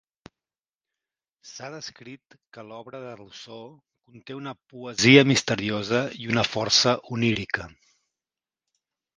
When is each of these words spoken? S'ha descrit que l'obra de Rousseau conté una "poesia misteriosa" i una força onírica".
S'ha 1.49 1.67
descrit 1.73 2.37
que 2.57 2.63
l'obra 2.69 3.01
de 3.03 3.11
Rousseau 3.19 3.69
conté 4.09 4.39
una 4.39 4.55
"poesia 4.73 5.27
misteriosa" 5.33 6.03
i 6.25 6.29
una 6.35 6.47
força 6.55 6.99
onírica". 7.19 7.69